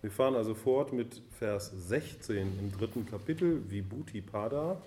Wir 0.00 0.12
fahren 0.12 0.36
also 0.36 0.54
fort 0.54 0.92
mit 0.92 1.22
Vers 1.38 1.72
16 1.74 2.58
im 2.60 2.70
dritten 2.70 3.04
Kapitel, 3.04 3.68
Vibhuti 3.68 4.20
Pada. 4.20 4.80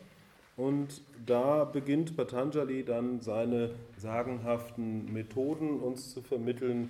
Und 0.55 1.01
da 1.25 1.65
beginnt 1.65 2.15
Patanjali 2.15 2.85
dann 2.85 3.19
seine 3.19 3.71
sagenhaften 3.97 5.11
Methoden 5.11 5.79
uns 5.81 6.13
zu 6.13 6.21
vermitteln, 6.21 6.89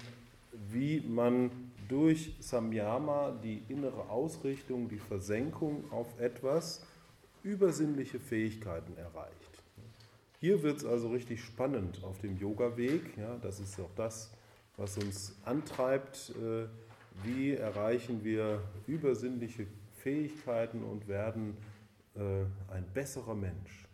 wie 0.71 0.99
man 0.99 1.49
durch 1.89 2.35
Samyama 2.39 3.31
die 3.43 3.63
innere 3.69 4.09
Ausrichtung, 4.09 4.87
die 4.87 4.99
Versenkung 4.99 5.83
auf 5.91 6.19
etwas, 6.19 6.85
übersinnliche 7.43 8.19
Fähigkeiten 8.19 8.95
erreicht. 8.97 9.63
Hier 10.39 10.61
wird 10.61 10.77
es 10.77 10.85
also 10.85 11.09
richtig 11.09 11.43
spannend 11.43 12.03
auf 12.03 12.19
dem 12.19 12.37
Yoga-Weg. 12.37 13.17
Ja, 13.17 13.37
das 13.41 13.59
ist 13.59 13.79
auch 13.79 13.89
das, 13.95 14.31
was 14.77 14.97
uns 14.97 15.35
antreibt. 15.43 16.33
Äh, 16.41 16.67
wie 17.23 17.53
erreichen 17.53 18.23
wir 18.23 18.61
übersinnliche 18.87 19.67
Fähigkeiten 19.97 20.83
und 20.83 21.07
werden 21.07 21.57
äh, 22.15 22.43
ein 22.71 22.85
besserer 22.93 23.35
Mensch? 23.35 23.87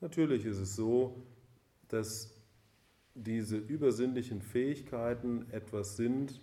Natürlich 0.00 0.44
ist 0.44 0.58
es 0.58 0.76
so, 0.76 1.22
dass 1.88 2.34
diese 3.14 3.56
übersinnlichen 3.56 4.42
Fähigkeiten 4.42 5.46
etwas 5.50 5.96
sind, 5.96 6.40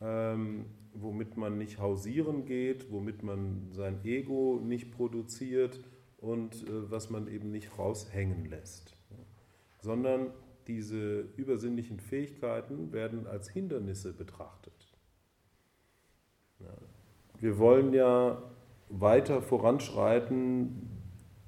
ähm, 0.00 0.66
womit 0.94 1.36
man 1.36 1.58
nicht 1.58 1.78
hausieren 1.78 2.44
geht, 2.46 2.90
womit 2.90 3.22
man 3.22 3.68
sein 3.72 4.04
Ego 4.04 4.60
nicht 4.64 4.90
produziert 4.90 5.80
und 6.18 6.66
äh, 6.66 6.90
was 6.90 7.10
man 7.10 7.28
eben 7.28 7.50
nicht 7.50 7.78
raushängen 7.78 8.46
lässt. 8.46 8.96
Sondern 9.80 10.32
diese 10.66 11.20
übersinnlichen 11.36 11.98
Fähigkeiten 11.98 12.92
werden 12.92 13.26
als 13.26 13.48
Hindernisse 13.48 14.12
betrachtet. 14.12 14.77
Wir 17.40 17.58
wollen 17.58 17.92
ja 17.92 18.42
weiter 18.88 19.42
voranschreiten 19.42 20.88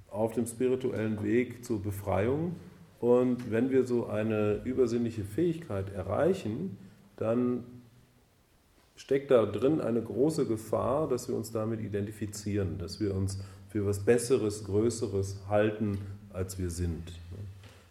auf 0.09 0.33
dem 0.35 0.47
spirituellen 0.47 1.23
Weg 1.23 1.65
zur 1.65 1.83
Befreiung. 1.83 2.57
Und 3.01 3.51
wenn 3.51 3.71
wir 3.71 3.87
so 3.87 4.07
eine 4.07 4.61
übersinnliche 4.65 5.25
Fähigkeit 5.25 5.93
erreichen, 5.93 6.77
dann 7.17 7.65
steckt 8.95 9.31
da 9.31 9.47
drin 9.47 9.81
eine 9.81 10.03
große 10.03 10.47
Gefahr, 10.47 11.09
dass 11.09 11.29
wir 11.29 11.35
uns 11.35 11.51
damit 11.51 11.81
identifizieren, 11.81 12.79
dass 12.79 13.01
wir 13.01 13.15
uns 13.15 13.43
für 13.69 13.87
was 13.87 14.01
Besseres, 14.01 14.65
Größeres 14.65 15.41
halten, 15.49 15.99
als 16.33 16.59
wir 16.59 16.71
sind. 16.71 17.13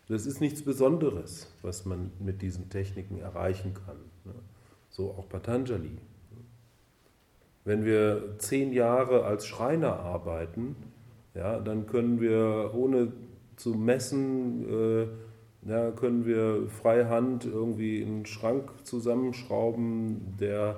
Das 0.07 0.25
ist 0.25 0.41
nichts 0.41 0.61
Besonderes, 0.61 1.47
was 1.61 1.85
man 1.85 2.11
mit 2.19 2.41
diesen 2.41 2.69
Techniken 2.69 3.19
erreichen 3.19 3.73
kann. 3.73 3.97
So 4.89 5.11
auch 5.11 5.27
Patanjali. 5.29 5.97
Wenn 7.69 7.85
wir 7.85 8.33
zehn 8.39 8.73
Jahre 8.73 9.25
als 9.25 9.45
Schreiner 9.45 9.99
arbeiten, 9.99 10.75
ja, 11.35 11.59
dann 11.59 11.85
können 11.85 12.19
wir 12.19 12.71
ohne 12.73 13.13
zu 13.57 13.75
messen, 13.75 14.65
äh, 14.67 15.69
ja, 15.69 15.91
können 15.91 16.25
wir 16.25 16.67
freihand 16.67 17.45
irgendwie 17.45 18.03
einen 18.03 18.25
Schrank 18.25 18.71
zusammenschrauben, 18.85 20.35
der 20.39 20.77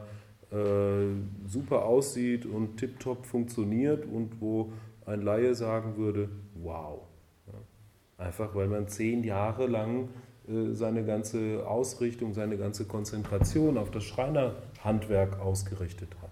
äh, 0.52 1.16
super 1.48 1.86
aussieht 1.86 2.46
und 2.46 2.76
tiptop 2.76 3.26
funktioniert 3.26 4.06
und 4.06 4.42
wo 4.42 4.74
ein 5.06 5.22
Laie 5.22 5.56
sagen 5.56 5.96
würde, 5.96 6.28
wow. 6.56 7.04
Ja, 7.48 8.26
einfach 8.26 8.54
weil 8.54 8.68
man 8.68 8.90
zehn 8.90 9.24
Jahre 9.24 9.66
lang 9.68 10.10
äh, 10.46 10.74
seine 10.74 11.06
ganze 11.06 11.66
Ausrichtung, 11.66 12.34
seine 12.34 12.58
ganze 12.58 12.84
Konzentration 12.84 13.78
auf 13.78 13.92
das 13.92 14.04
Schreinerhandwerk 14.04 15.40
ausgerichtet 15.40 16.10
hat. 16.22 16.31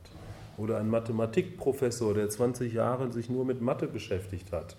Oder 0.59 0.77
ein 0.77 0.89
Mathematikprofessor, 0.89 2.13
der 2.13 2.29
20 2.29 2.73
Jahre 2.73 3.11
sich 3.11 3.29
nur 3.29 3.45
mit 3.45 3.61
Mathe 3.61 3.87
beschäftigt 3.87 4.51
hat, 4.51 4.75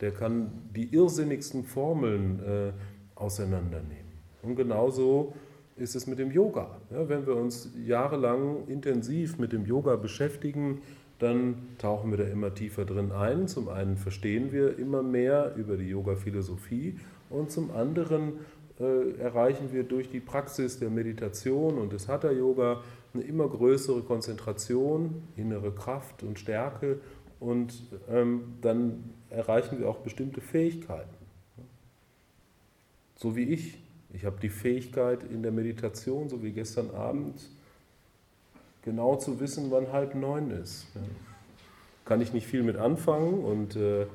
der 0.00 0.10
kann 0.10 0.50
die 0.74 0.92
irrsinnigsten 0.94 1.64
Formeln 1.64 2.40
äh, 2.40 2.72
auseinandernehmen. 3.14 4.10
Und 4.42 4.56
genauso 4.56 5.34
ist 5.76 5.94
es 5.94 6.06
mit 6.06 6.18
dem 6.18 6.30
Yoga. 6.30 6.76
Ja, 6.90 7.08
wenn 7.08 7.26
wir 7.26 7.36
uns 7.36 7.70
jahrelang 7.86 8.66
intensiv 8.66 9.38
mit 9.38 9.52
dem 9.52 9.66
Yoga 9.66 9.96
beschäftigen, 9.96 10.82
dann 11.18 11.54
tauchen 11.78 12.10
wir 12.10 12.18
da 12.18 12.24
immer 12.24 12.54
tiefer 12.54 12.84
drin 12.84 13.12
ein. 13.12 13.46
Zum 13.46 13.68
einen 13.68 13.96
verstehen 13.96 14.52
wir 14.52 14.78
immer 14.78 15.02
mehr 15.02 15.54
über 15.56 15.76
die 15.76 15.88
Yoga-Philosophie 15.88 16.98
und 17.28 17.50
zum 17.50 17.70
anderen 17.70 18.40
äh, 18.80 19.20
erreichen 19.20 19.72
wir 19.72 19.84
durch 19.84 20.10
die 20.10 20.20
Praxis 20.20 20.78
der 20.78 20.88
Meditation 20.88 21.78
und 21.78 21.92
des 21.92 22.08
Hatha-Yoga 22.08 22.80
eine 23.12 23.22
immer 23.24 23.48
größere 23.48 24.02
Konzentration, 24.02 25.22
innere 25.36 25.72
Kraft 25.72 26.22
und 26.22 26.38
Stärke 26.38 27.00
und 27.40 27.82
ähm, 28.08 28.56
dann 28.60 29.10
erreichen 29.30 29.78
wir 29.78 29.88
auch 29.88 29.98
bestimmte 29.98 30.40
Fähigkeiten. 30.40 31.14
So 33.16 33.36
wie 33.36 33.44
ich. 33.44 33.78
Ich 34.12 34.24
habe 34.24 34.40
die 34.40 34.48
Fähigkeit 34.48 35.22
in 35.24 35.42
der 35.42 35.52
Meditation, 35.52 36.28
so 36.28 36.42
wie 36.42 36.50
gestern 36.50 36.90
Abend, 36.90 37.40
genau 38.82 39.16
zu 39.16 39.40
wissen, 39.40 39.70
wann 39.70 39.92
halb 39.92 40.14
neun 40.14 40.50
ist. 40.50 40.86
Ja. 40.94 41.00
Kann 42.04 42.20
ich 42.20 42.32
nicht 42.32 42.46
viel 42.46 42.62
mit 42.62 42.76
anfangen 42.76 43.44
und 43.44 43.76
äh, 43.76 44.06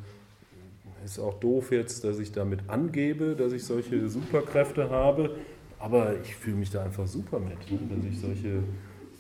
ist 1.05 1.19
auch 1.19 1.35
doof 1.35 1.72
jetzt, 1.72 2.03
dass 2.03 2.19
ich 2.19 2.31
damit 2.31 2.67
angebe, 2.67 3.35
dass 3.35 3.53
ich 3.53 3.63
solche 3.63 4.09
Superkräfte 4.09 4.89
habe. 4.89 5.35
Aber 5.85 6.19
ich 6.19 6.35
fühle 6.35 6.56
mich 6.56 6.72
da 6.72 6.84
einfach 6.84 7.06
super 7.06 7.40
mit, 7.40 7.59
ne? 7.69 7.78
dass 7.96 8.03
ich 8.12 8.19
solche, 8.19 8.63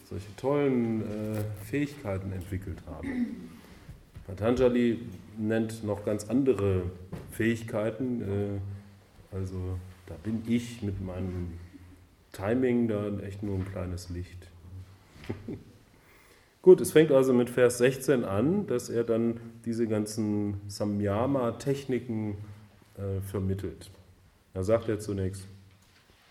solche 0.09 0.35
tollen 0.35 1.01
äh, 1.01 1.43
Fähigkeiten 1.63 2.31
entwickelt 2.31 2.79
habe. 2.87 3.07
Patanjali 4.25 4.97
nennt 5.37 5.83
noch 5.83 6.03
ganz 6.03 6.27
andere 6.27 6.81
Fähigkeiten. 7.29 8.23
Äh, 8.23 9.35
also 9.35 9.77
da 10.07 10.15
bin 10.23 10.41
ich 10.47 10.81
mit 10.81 11.05
meinem 11.05 11.53
Timing 12.31 12.87
dann 12.87 13.19
echt 13.19 13.43
nur 13.43 13.59
ein 13.59 13.71
kleines 13.71 14.09
Licht. 14.09 14.49
Gut, 16.63 16.81
es 16.81 16.93
fängt 16.93 17.11
also 17.11 17.31
mit 17.31 17.51
Vers 17.51 17.77
16 17.77 18.25
an, 18.25 18.65
dass 18.65 18.89
er 18.89 19.03
dann 19.03 19.39
diese 19.65 19.85
ganzen 19.85 20.61
Samyama-Techniken 20.67 22.37
äh, 22.97 23.21
vermittelt. 23.21 23.91
Da 24.55 24.63
sagt 24.63 24.89
er 24.89 24.99
zunächst, 24.99 25.47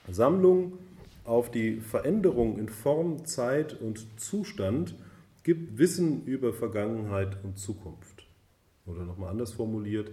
Sammlung 0.09 0.78
auf 1.25 1.50
die 1.50 1.81
Veränderung 1.81 2.59
in 2.59 2.69
Form, 2.69 3.25
Zeit 3.25 3.81
und 3.81 4.06
Zustand 4.20 4.94
gibt 5.42 5.78
Wissen 5.78 6.25
über 6.25 6.53
Vergangenheit 6.53 7.42
und 7.42 7.59
Zukunft. 7.59 8.26
Oder 8.87 9.04
nochmal 9.04 9.31
anders 9.31 9.53
formuliert, 9.53 10.10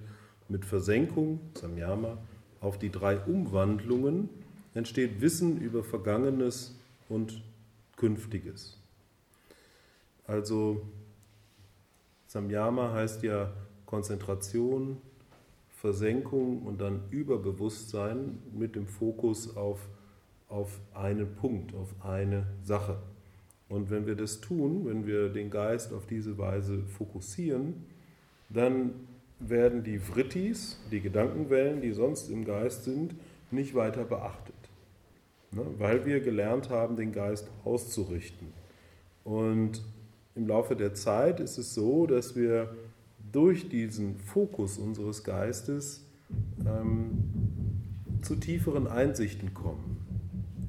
mit 0.48 0.66
Versenkung, 0.66 1.40
Samyama, 1.56 2.18
auf 2.60 2.78
die 2.78 2.90
drei 2.90 3.18
Umwandlungen 3.18 4.30
entsteht 4.74 5.22
Wissen 5.22 5.60
über 5.60 5.84
Vergangenes 5.84 6.76
und 7.10 7.42
Künftiges. 7.98 8.78
Also 10.26 10.82
Samyama 12.28 12.94
heißt 12.94 13.24
ja 13.24 13.52
Konzentration, 13.86 15.02
Versenkung 15.82 16.62
und 16.62 16.80
dann 16.80 17.02
Überbewusstsein 17.10 18.38
mit 18.54 18.76
dem 18.76 18.86
Fokus 18.86 19.58
auf, 19.58 19.80
auf 20.48 20.80
einen 20.94 21.36
Punkt, 21.36 21.74
auf 21.74 21.96
eine 22.06 22.46
Sache. 22.64 22.98
Und 23.68 23.90
wenn 23.90 24.06
wir 24.06 24.14
das 24.16 24.42
tun, 24.42 24.86
wenn 24.86 25.08
wir 25.08 25.30
den 25.30 25.50
Geist 25.50 25.92
auf 25.92 26.06
diese 26.06 26.38
Weise 26.38 26.84
fokussieren, 26.84 27.86
dann 28.50 28.92
werden 29.40 29.84
die 29.84 29.98
Vrittis, 29.98 30.80
die 30.92 31.02
Gedankenwellen, 31.02 31.82
die 31.82 31.94
sonst 31.94 32.30
im 32.30 32.46
Geist 32.46 32.84
sind, 32.84 33.16
nicht 33.50 33.74
weiter 33.74 34.04
beachtet. 34.04 34.54
Ne? 35.52 35.66
Weil 35.80 36.06
wir 36.06 36.20
gelernt 36.20 36.70
haben, 36.70 36.96
den 36.96 37.12
Geist 37.12 37.50
auszurichten. 37.66 38.54
Und 39.24 39.82
im 40.36 40.48
Laufe 40.48 40.76
der 40.76 40.94
Zeit 40.94 41.40
ist 41.40 41.58
es 41.58 41.74
so, 41.74 42.06
dass 42.06 42.36
wir 42.36 42.76
durch 43.32 43.70
diesen 43.70 44.18
Fokus 44.18 44.78
unseres 44.78 45.24
Geistes 45.24 46.06
ähm, 46.66 47.24
zu 48.22 48.36
tieferen 48.36 48.88
Einsichten 48.88 49.54
kommen. 49.54 49.98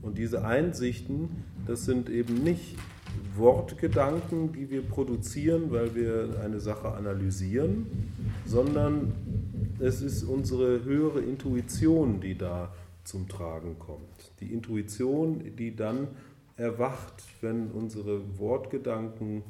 Und 0.03 0.19
diese 0.19 0.45
Einsichten, 0.45 1.29
das 1.67 1.85
sind 1.85 2.09
eben 2.09 2.43
nicht 2.43 2.77
Wortgedanken, 3.37 4.53
die 4.53 4.71
wir 4.71 4.83
produzieren, 4.83 5.71
weil 5.71 5.95
wir 5.95 6.41
eine 6.45 6.61
Sache 6.61 6.93
analysieren, 6.93 7.87
sondern 8.45 9.13
es 9.79 10.03
ist 10.03 10.25
unsere 10.25 10.85
höhere 10.85 11.21
Intuition, 11.21 12.21
die 12.21 12.37
da 12.37 12.75
zum 13.05 13.29
Tragen 13.29 13.79
kommt. 13.79 14.33
Die 14.41 14.53
Intuition, 14.53 15.57
die 15.57 15.75
dann 15.75 16.09
erwacht, 16.57 17.25
wenn 17.41 17.71
unsere 17.71 18.39
Wortgedanken 18.39 19.43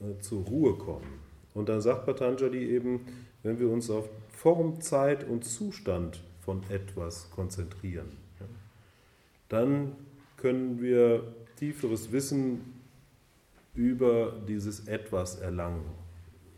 äh, 0.00 0.20
zur 0.20 0.44
Ruhe 0.44 0.74
kommen. 0.74 1.27
Und 1.58 1.68
dann 1.68 1.80
sagt 1.80 2.06
Patanjali 2.06 2.68
eben, 2.68 3.00
wenn 3.42 3.58
wir 3.58 3.68
uns 3.68 3.90
auf 3.90 4.08
Form, 4.30 4.80
Zeit 4.80 5.28
und 5.28 5.44
Zustand 5.44 6.22
von 6.40 6.62
etwas 6.70 7.28
konzentrieren, 7.32 8.06
dann 9.48 9.96
können 10.36 10.80
wir 10.80 11.34
tieferes 11.56 12.12
Wissen 12.12 12.80
über 13.74 14.40
dieses 14.46 14.86
Etwas 14.86 15.40
erlangen 15.40 15.84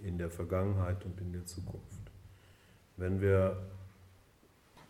in 0.05 0.19
der 0.19 0.29
Vergangenheit 0.29 1.02
und 1.06 1.19
in 1.19 1.32
der 1.32 1.47
Zukunft. 1.47 2.11
Wenn 2.99 3.23
wir 3.23 3.56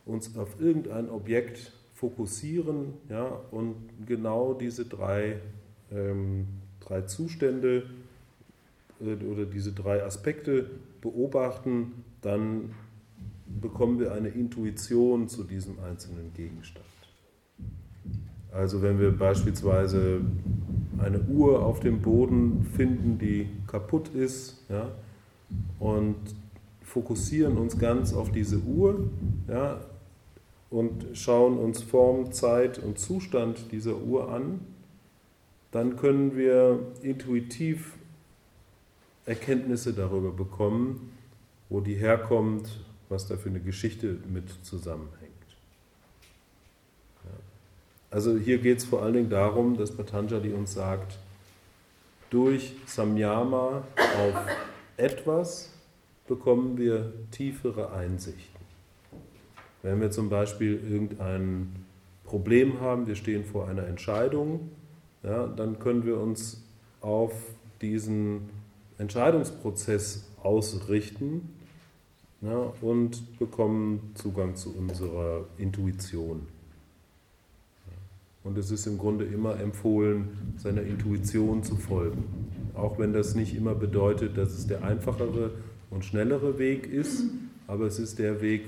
uns 0.05 0.35
auf 0.35 0.59
irgendein 0.59 1.09
Objekt 1.09 1.71
fokussieren 1.93 2.95
ja, 3.07 3.27
und 3.51 3.77
genau 4.05 4.53
diese 4.53 4.83
drei, 4.83 5.39
ähm, 5.89 6.47
drei 6.81 7.03
Zustände 7.03 7.89
oder 9.01 9.45
diese 9.45 9.71
drei 9.71 10.03
Aspekte 10.03 10.69
beobachten, 11.01 12.03
dann 12.21 12.73
bekommen 13.59 13.99
wir 13.99 14.13
eine 14.13 14.29
Intuition 14.29 15.27
zu 15.27 15.43
diesem 15.43 15.79
einzelnen 15.79 16.33
Gegenstand. 16.33 16.85
Also 18.51 18.81
wenn 18.81 18.99
wir 18.99 19.11
beispielsweise 19.11 20.21
eine 20.99 21.21
Uhr 21.21 21.65
auf 21.65 21.79
dem 21.79 22.01
Boden 22.01 22.65
finden, 22.75 23.17
die 23.17 23.47
kaputt 23.67 24.09
ist, 24.09 24.63
ja, 24.69 24.91
und 25.79 26.15
fokussieren 26.83 27.57
uns 27.57 27.77
ganz 27.79 28.13
auf 28.13 28.31
diese 28.31 28.59
Uhr 28.59 29.09
ja, 29.47 29.79
und 30.69 31.07
schauen 31.13 31.57
uns 31.57 31.81
Form, 31.81 32.31
Zeit 32.33 32.79
und 32.79 32.99
Zustand 32.99 33.71
dieser 33.71 33.97
Uhr 33.97 34.31
an, 34.31 34.59
dann 35.71 35.95
können 35.95 36.35
wir 36.35 36.79
intuitiv 37.01 37.97
Erkenntnisse 39.31 39.93
darüber 39.93 40.31
bekommen, 40.31 41.13
wo 41.69 41.79
die 41.79 41.95
herkommt, 41.95 42.69
was 43.07 43.27
da 43.27 43.37
für 43.37 43.47
eine 43.47 43.61
Geschichte 43.61 44.17
mit 44.27 44.49
zusammenhängt. 44.65 45.31
Also 48.09 48.37
hier 48.37 48.57
geht 48.57 48.79
es 48.79 48.83
vor 48.83 49.01
allen 49.01 49.13
Dingen 49.13 49.29
darum, 49.29 49.77
dass 49.77 49.95
Patanjali 49.95 50.51
uns 50.51 50.73
sagt, 50.73 51.17
durch 52.29 52.73
Samyama 52.85 53.83
auf 53.95 54.35
etwas 54.97 55.71
bekommen 56.27 56.77
wir 56.77 57.13
tiefere 57.31 57.93
Einsichten. 57.93 58.61
Wenn 59.81 60.01
wir 60.01 60.11
zum 60.11 60.29
Beispiel 60.29 60.73
irgendein 60.89 61.85
Problem 62.25 62.81
haben, 62.81 63.07
wir 63.07 63.15
stehen 63.15 63.45
vor 63.45 63.69
einer 63.69 63.87
Entscheidung, 63.87 64.71
ja, 65.23 65.47
dann 65.47 65.79
können 65.79 66.05
wir 66.05 66.19
uns 66.19 66.61
auf 66.99 67.31
diesen 67.81 68.49
Entscheidungsprozess 69.01 70.27
ausrichten 70.43 71.49
ja, 72.41 72.71
und 72.81 73.39
bekommen 73.39 74.11
Zugang 74.13 74.55
zu 74.55 74.75
unserer 74.75 75.45
Intuition. 75.57 76.47
Und 78.43 78.57
es 78.57 78.69
ist 78.69 78.85
im 78.85 78.99
Grunde 78.99 79.25
immer 79.25 79.59
empfohlen, 79.59 80.53
seiner 80.57 80.83
Intuition 80.83 81.63
zu 81.63 81.75
folgen. 81.75 82.23
Auch 82.75 82.99
wenn 82.99 83.11
das 83.11 83.35
nicht 83.35 83.55
immer 83.55 83.73
bedeutet, 83.73 84.37
dass 84.37 84.53
es 84.53 84.67
der 84.67 84.83
einfachere 84.83 85.51
und 85.89 86.05
schnellere 86.05 86.59
Weg 86.59 86.87
ist, 86.87 87.23
aber 87.67 87.85
es 87.85 87.97
ist 87.97 88.19
der 88.19 88.41
Weg, 88.41 88.65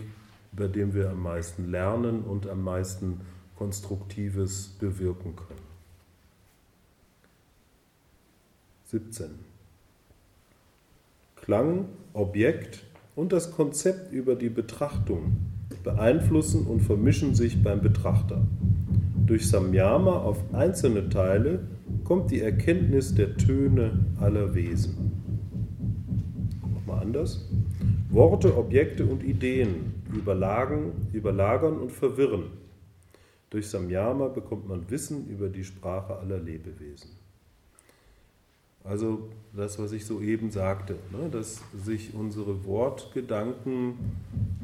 bei 0.51 0.67
dem 0.67 0.95
wir 0.95 1.11
am 1.11 1.21
meisten 1.21 1.69
lernen 1.69 2.21
und 2.21 2.47
am 2.47 2.63
meisten 2.63 3.21
Konstruktives 3.57 4.75
bewirken 4.79 5.35
können. 5.35 5.61
17. 8.85 9.52
Klang, 11.43 11.89
Objekt 12.13 12.85
und 13.17 13.33
das 13.33 13.51
Konzept 13.51 14.13
über 14.13 14.35
die 14.35 14.47
Betrachtung 14.47 15.35
beeinflussen 15.83 16.65
und 16.65 16.79
vermischen 16.79 17.35
sich 17.35 17.61
beim 17.61 17.81
Betrachter. 17.81 18.47
Durch 19.25 19.49
Samyama 19.49 20.19
auf 20.19 20.41
einzelne 20.53 21.09
Teile 21.09 21.67
kommt 22.05 22.31
die 22.31 22.39
Erkenntnis 22.39 23.13
der 23.13 23.35
Töne 23.35 24.05
aller 24.21 24.55
Wesen. 24.55 25.11
Nochmal 26.73 27.01
anders. 27.01 27.49
Worte, 28.09 28.55
Objekte 28.55 29.05
und 29.05 29.21
Ideen 29.21 29.95
überlagen, 30.15 30.93
überlagern 31.11 31.77
und 31.77 31.91
verwirren. 31.91 32.43
Durch 33.49 33.67
Samyama 33.67 34.29
bekommt 34.29 34.69
man 34.69 34.89
Wissen 34.89 35.27
über 35.27 35.49
die 35.49 35.65
Sprache 35.65 36.15
aller 36.15 36.39
Lebewesen. 36.39 37.22
Also 38.83 39.29
das, 39.55 39.79
was 39.79 39.91
ich 39.91 40.05
soeben 40.05 40.51
sagte, 40.51 40.95
ne, 41.11 41.29
dass 41.29 41.61
sich 41.85 42.13
unsere 42.13 42.65
Wortgedanken 42.65 43.93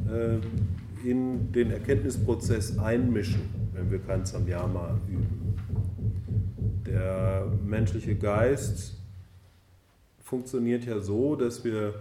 äh, 0.09 1.07
in 1.07 1.51
den 1.51 1.71
Erkenntnisprozess 1.71 2.77
einmischen 2.77 3.59
wenn 3.79 3.91
wir 3.91 3.99
kein 3.99 4.25
Samyama 4.25 4.99
üben. 5.07 5.55
Der 6.85 7.47
menschliche 7.65 8.15
Geist 8.15 8.97
funktioniert 10.21 10.85
ja 10.85 10.99
so, 10.99 11.35
dass 11.35 11.63
wir 11.63 11.93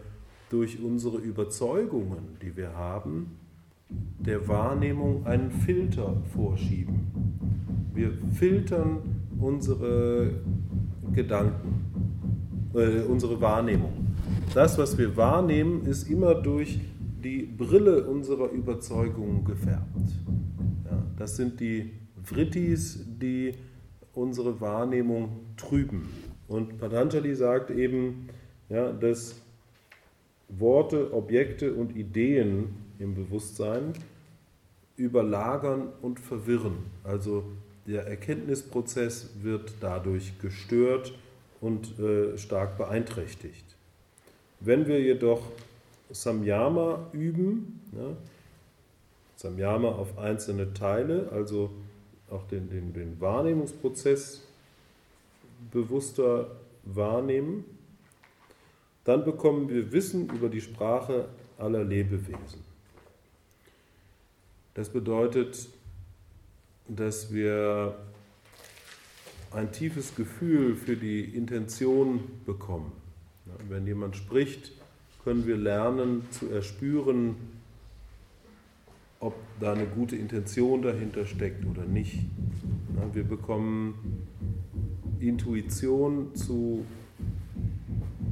durch 0.51 0.83
unsere 0.83 1.19
Überzeugungen, 1.19 2.37
die 2.43 2.57
wir 2.57 2.75
haben, 2.75 3.39
der 4.19 4.49
Wahrnehmung 4.49 5.25
einen 5.27 5.51
Filter 5.51 6.17
vorschieben. 6.35 7.07
Wir 7.95 8.13
filtern 8.33 8.99
unsere 9.39 10.33
Gedanken, 11.13 11.88
äh, 12.75 13.01
unsere 13.03 13.41
Wahrnehmung. 13.41 13.93
Das, 14.55 14.79
was 14.79 14.97
wir 14.99 15.17
wahrnehmen, 15.17 15.87
ist 15.87 16.09
immer 16.09 16.35
durch 16.35 16.81
die 17.23 17.43
Brille 17.43 18.05
unserer 18.05 18.51
Überzeugungen 18.51 19.45
gefärbt. 19.45 19.85
Das 21.19 21.37
sind 21.37 21.59
die 21.59 21.91
Vrittis, 22.23 23.05
die 23.21 23.55
unsere 24.15 24.61
Wahrnehmung 24.61 25.41
trüben. 25.57 26.09
Und 26.47 26.79
Patanjali 26.79 27.35
sagt 27.35 27.71
eben, 27.71 28.29
ja, 28.69 28.93
dass 28.93 29.41
Worte, 30.49 31.13
Objekte 31.13 31.75
und 31.75 31.97
Ideen 31.97 32.75
im 32.99 33.15
Bewusstsein 33.15 33.93
überlagern 34.97 35.89
und 36.03 36.21
verwirren. 36.21 36.77
Also 37.05 37.45
der 37.87 38.07
Erkenntnisprozess 38.07 39.31
wird 39.43 39.75
dadurch 39.81 40.39
gestört 40.39 41.13
und 41.61 41.99
äh, 41.99 42.37
stark 42.39 42.79
beeinträchtigt. 42.79 43.65
Wenn 44.61 44.87
wir 44.87 45.01
jedoch 45.01 45.43
Samyama 46.11 47.09
üben, 47.13 47.81
ja, 47.93 48.17
Samyama 49.37 49.89
auf 49.89 50.19
einzelne 50.19 50.73
Teile, 50.75 51.29
also 51.33 51.71
auch 52.31 52.47
den, 52.49 52.69
den, 52.71 52.93
den 52.93 53.21
Wahrnehmungsprozess 53.21 54.43
bewusster 55.71 56.51
wahrnehmen, 56.85 57.65
dann 59.05 59.25
bekommen 59.25 59.69
wir 59.69 59.93
Wissen 59.93 60.29
über 60.29 60.49
die 60.49 60.61
Sprache 60.61 61.29
aller 61.57 61.85
Lebewesen. 61.85 62.63
Das 64.75 64.91
bedeutet, 64.91 65.69
dass 66.89 67.33
wir 67.33 67.97
ein 69.53 69.73
tiefes 69.73 70.15
Gefühl 70.15 70.77
für 70.77 70.97
die 70.97 71.25
Intention 71.25 72.21
bekommen. 72.45 72.93
Wenn 73.69 73.87
jemand 73.87 74.17
spricht, 74.17 74.73
können 75.25 75.47
wir 75.47 75.57
lernen 75.57 76.23
zu 76.31 76.51
erspüren, 76.51 77.37
ob 79.21 79.35
da 79.59 79.73
eine 79.73 79.87
gute 79.87 80.17
Intention 80.17 80.83
dahinter 80.83 81.25
steckt 81.27 81.65
oder 81.67 81.85
nicht. 81.85 82.21
Wir 83.13 83.25
bekommen 83.25 84.27
Intuition 85.19 86.35
zu 86.35 86.85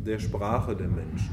der 0.05 0.19
Sprache 0.19 0.77
der 0.77 0.89
Menschen. 0.89 1.31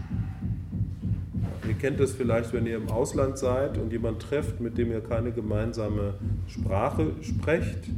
Ihr 1.67 1.75
kennt 1.75 1.99
das 1.99 2.13
vielleicht, 2.13 2.51
wenn 2.53 2.65
ihr 2.65 2.77
im 2.77 2.89
Ausland 2.89 3.37
seid 3.37 3.77
und 3.77 3.91
jemand 3.91 4.21
trefft, 4.21 4.59
mit 4.59 4.77
dem 4.77 4.91
ihr 4.91 5.01
keine 5.01 5.31
gemeinsame 5.31 6.15
Sprache 6.47 7.11
sprecht 7.21 7.89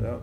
ja, 0.00 0.20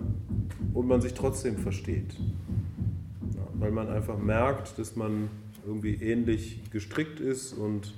und 0.73 0.87
man 0.87 1.01
sich 1.01 1.13
trotzdem 1.13 1.57
versteht. 1.57 2.13
Ja, 2.13 3.47
weil 3.53 3.71
man 3.71 3.89
einfach 3.89 4.17
merkt, 4.17 4.77
dass 4.79 4.95
man 4.95 5.29
irgendwie 5.65 5.95
ähnlich 5.95 6.61
gestrickt 6.71 7.19
ist 7.19 7.53
und 7.53 7.93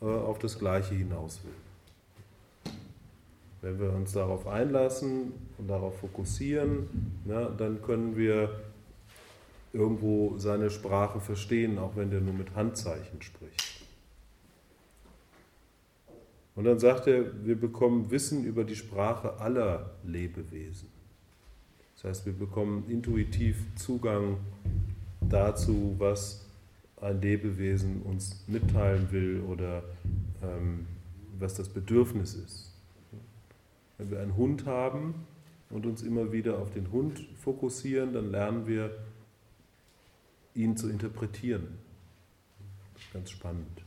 äh, 0.00 0.04
auf 0.06 0.38
das 0.38 0.58
Gleiche 0.58 0.94
hinaus 0.94 1.40
will. 1.44 2.72
Wenn 3.62 3.80
wir 3.80 3.92
uns 3.92 4.12
darauf 4.12 4.46
einlassen 4.46 5.32
und 5.58 5.68
darauf 5.68 5.98
fokussieren, 5.98 7.20
na, 7.24 7.48
dann 7.48 7.82
können 7.82 8.16
wir 8.16 8.60
irgendwo 9.72 10.38
seine 10.38 10.70
Sprache 10.70 11.20
verstehen, 11.20 11.78
auch 11.78 11.96
wenn 11.96 12.10
der 12.10 12.20
nur 12.20 12.34
mit 12.34 12.54
Handzeichen 12.54 13.20
spricht. 13.22 13.82
Und 16.54 16.64
dann 16.64 16.78
sagt 16.78 17.06
er, 17.06 17.44
wir 17.44 17.60
bekommen 17.60 18.10
Wissen 18.10 18.44
über 18.44 18.64
die 18.64 18.76
Sprache 18.76 19.38
aller 19.38 19.90
Lebewesen. 20.04 20.88
Das 21.96 22.04
heißt, 22.04 22.26
wir 22.26 22.34
bekommen 22.34 22.84
intuitiv 22.88 23.64
Zugang 23.76 24.36
dazu, 25.20 25.94
was 25.98 26.46
ein 27.00 27.20
Lebewesen 27.20 28.02
uns 28.02 28.44
mitteilen 28.46 29.10
will 29.10 29.40
oder 29.40 29.82
ähm, 30.42 30.86
was 31.38 31.54
das 31.54 31.68
Bedürfnis 31.68 32.34
ist. 32.34 32.72
Wenn 33.98 34.10
wir 34.10 34.20
einen 34.20 34.36
Hund 34.36 34.66
haben 34.66 35.14
und 35.70 35.86
uns 35.86 36.02
immer 36.02 36.32
wieder 36.32 36.58
auf 36.58 36.70
den 36.70 36.92
Hund 36.92 37.20
fokussieren, 37.38 38.12
dann 38.12 38.30
lernen 38.30 38.66
wir 38.66 38.90
ihn 40.54 40.76
zu 40.76 40.88
interpretieren. 40.88 41.78
Das 42.94 43.02
ist 43.02 43.12
ganz 43.12 43.30
spannend. 43.30 43.82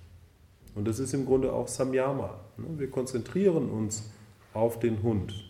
Und 0.75 0.87
das 0.87 0.99
ist 0.99 1.13
im 1.13 1.25
Grunde 1.25 1.51
auch 1.51 1.67
Samyama. 1.67 2.39
Ne? 2.57 2.79
Wir 2.79 2.89
konzentrieren 2.89 3.69
uns 3.69 4.11
auf 4.53 4.79
den 4.79 5.01
Hund. 5.03 5.48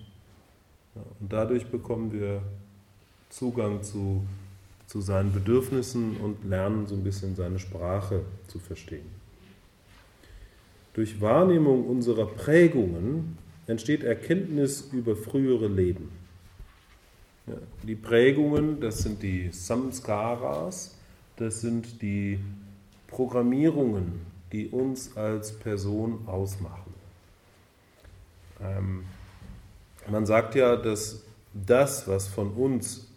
Und 0.95 1.31
dadurch 1.31 1.67
bekommen 1.67 2.11
wir 2.11 2.41
Zugang 3.29 3.83
zu, 3.83 4.23
zu 4.87 5.01
seinen 5.01 5.31
Bedürfnissen 5.31 6.17
und 6.17 6.43
lernen 6.45 6.87
so 6.87 6.95
ein 6.95 7.03
bisschen 7.03 7.35
seine 7.35 7.59
Sprache 7.59 8.23
zu 8.47 8.59
verstehen. 8.59 9.05
Durch 10.93 11.21
Wahrnehmung 11.21 11.85
unserer 11.85 12.25
Prägungen 12.25 13.37
entsteht 13.67 14.03
Erkenntnis 14.03 14.89
über 14.91 15.15
frühere 15.15 15.67
Leben. 15.67 16.11
Ja, 17.45 17.55
die 17.83 17.95
Prägungen, 17.95 18.81
das 18.81 18.99
sind 18.99 19.21
die 19.21 19.49
Samskaras, 19.51 20.95
das 21.37 21.61
sind 21.61 22.01
die 22.01 22.39
Programmierungen, 23.07 24.21
die 24.51 24.67
uns 24.67 25.15
als 25.15 25.57
Person 25.57 26.27
ausmachen. 26.27 26.93
Ähm, 28.61 29.03
man 30.09 30.25
sagt 30.25 30.55
ja, 30.55 30.75
dass 30.75 31.23
das, 31.53 32.07
was 32.07 32.27
von 32.27 32.51
uns 32.53 33.07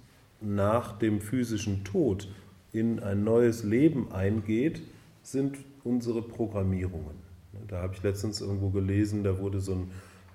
nach 0.40 0.98
dem 0.98 1.20
physischen 1.20 1.84
Tod 1.84 2.28
in 2.72 3.00
ein 3.00 3.24
neues 3.24 3.64
Leben 3.64 4.12
eingeht, 4.12 4.82
sind 5.22 5.58
unsere 5.84 6.22
Programmierungen. 6.22 7.22
Da 7.68 7.82
habe 7.82 7.94
ich 7.94 8.02
letztens 8.02 8.40
irgendwo 8.40 8.70
gelesen, 8.70 9.24
da 9.24 9.38
wurde 9.38 9.60
so 9.60 9.72
ein 9.72 9.90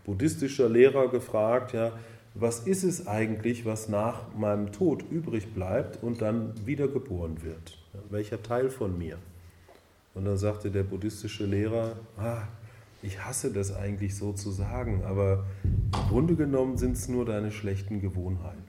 buddhistischer 0.05 0.69
Lehrer 0.69 1.09
gefragt, 1.09 1.73
ja, 1.73 1.93
was 2.33 2.59
ist 2.59 2.83
es 2.83 3.07
eigentlich, 3.07 3.65
was 3.65 3.89
nach 3.89 4.33
meinem 4.37 4.71
Tod 4.71 5.03
übrig 5.09 5.53
bleibt 5.53 6.03
und 6.03 6.21
dann 6.21 6.53
wiedergeboren 6.65 7.43
wird? 7.43 7.77
Welcher 8.09 8.41
Teil 8.41 8.69
von 8.69 8.97
mir? 8.97 9.17
Und 10.13 10.25
dann 10.25 10.37
sagte 10.37 10.69
der 10.69 10.83
buddhistische 10.83 11.45
Lehrer, 11.45 11.97
ah, 12.17 12.43
ich 13.03 13.23
hasse 13.23 13.51
das 13.51 13.75
eigentlich 13.75 14.15
so 14.15 14.33
zu 14.33 14.51
sagen, 14.51 15.03
aber 15.05 15.45
im 15.63 16.09
Grunde 16.09 16.35
genommen 16.35 16.77
sind 16.77 16.97
es 16.97 17.07
nur 17.07 17.25
deine 17.25 17.51
schlechten 17.51 18.01
Gewohnheiten. 18.01 18.63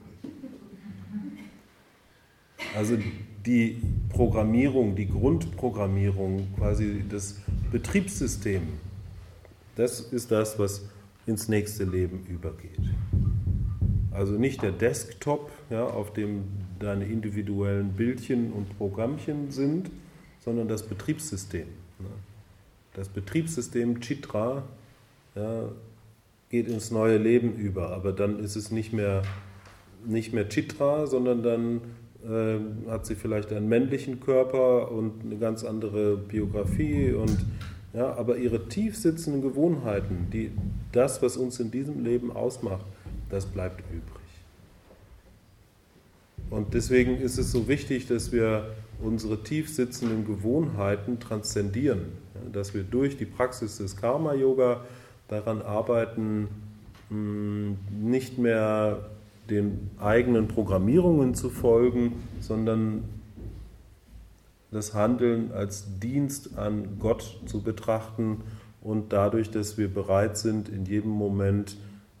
Also 2.75 2.97
die 3.45 3.81
Programmierung, 4.09 4.95
die 4.95 5.07
Grundprogrammierung, 5.07 6.47
quasi 6.57 7.03
das 7.09 7.37
Betriebssystem, 7.71 8.61
das 9.75 10.01
ist 10.01 10.31
das, 10.31 10.59
was 10.59 10.85
ins 11.25 11.47
nächste 11.47 11.83
Leben 11.83 12.25
übergeht. 12.27 12.79
Also 14.11 14.33
nicht 14.33 14.61
der 14.61 14.71
Desktop, 14.71 15.51
ja, 15.69 15.85
auf 15.85 16.13
dem 16.13 16.43
deine 16.79 17.05
individuellen 17.05 17.93
Bildchen 17.93 18.51
und 18.51 18.77
Programmchen 18.77 19.51
sind, 19.51 19.89
sondern 20.39 20.67
das 20.67 20.83
Betriebssystem. 20.83 21.67
Das 22.93 23.09
Betriebssystem 23.09 23.99
Chitra 23.99 24.63
ja, 25.35 25.69
geht 26.49 26.67
ins 26.67 26.91
neue 26.91 27.17
Leben 27.17 27.55
über, 27.55 27.91
aber 27.91 28.11
dann 28.11 28.39
ist 28.39 28.55
es 28.55 28.71
nicht 28.71 28.93
mehr, 28.93 29.21
nicht 30.05 30.33
mehr 30.33 30.47
Chitra, 30.47 31.05
sondern 31.07 31.43
dann 31.43 31.81
äh, 32.23 32.89
hat 32.89 33.05
sie 33.05 33.15
vielleicht 33.15 33.53
einen 33.53 33.69
männlichen 33.69 34.19
Körper 34.19 34.91
und 34.91 35.23
eine 35.23 35.37
ganz 35.37 35.63
andere 35.63 36.17
Biografie 36.17 37.13
und 37.13 37.37
ja, 37.93 38.13
aber 38.15 38.37
ihre 38.37 38.67
tief 38.67 38.97
sitzenden 38.97 39.41
Gewohnheiten, 39.41 40.27
die, 40.31 40.51
das, 40.91 41.21
was 41.21 41.37
uns 41.37 41.59
in 41.59 41.71
diesem 41.71 42.03
Leben 42.03 42.31
ausmacht, 42.31 42.85
das 43.29 43.45
bleibt 43.45 43.81
übrig. 43.91 44.18
Und 46.49 46.73
deswegen 46.73 47.17
ist 47.17 47.37
es 47.37 47.51
so 47.51 47.67
wichtig, 47.67 48.07
dass 48.07 48.31
wir 48.31 48.75
unsere 49.01 49.43
tief 49.43 49.73
sitzenden 49.73 50.25
Gewohnheiten 50.25 51.19
transzendieren, 51.19 52.11
dass 52.51 52.73
wir 52.73 52.83
durch 52.83 53.17
die 53.17 53.25
Praxis 53.25 53.77
des 53.77 53.95
Karma-Yoga 53.95 54.81
daran 55.27 55.61
arbeiten, 55.61 56.47
hm, 57.09 57.77
nicht 58.01 58.37
mehr 58.37 59.09
den 59.49 59.89
eigenen 59.99 60.47
Programmierungen 60.47 61.33
zu 61.33 61.49
folgen, 61.49 62.13
sondern 62.39 63.03
das 64.71 64.93
Handeln 64.93 65.51
als 65.51 65.99
Dienst 65.99 66.57
an 66.57 66.97
Gott 66.99 67.39
zu 67.45 67.61
betrachten 67.61 68.41
und 68.81 69.11
dadurch, 69.13 69.49
dass 69.49 69.77
wir 69.77 69.91
bereit 69.91 70.37
sind, 70.37 70.69
in 70.69 70.85
jedem 70.85 71.11
Moment 71.11 71.77